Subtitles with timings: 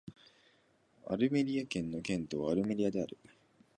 [1.05, 3.19] アルメリア県の県都はアルメリアである